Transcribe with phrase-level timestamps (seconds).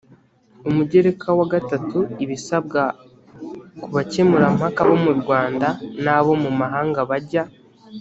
[0.69, 2.81] umugereka wa iii ibisabwa
[3.81, 5.67] ku bakemurampaka bo mu rwanda
[6.03, 7.43] n abo mu mahanga bajya